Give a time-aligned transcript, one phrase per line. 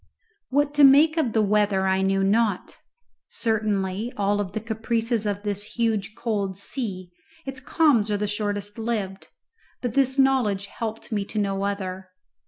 [0.49, 2.79] What to make of the weather I knew not.
[3.29, 7.11] Certainly, of all the caprices of this huge cold sea,
[7.45, 9.27] its calms are the shortest lived,
[9.79, 12.09] but this knowledge helped me to no other.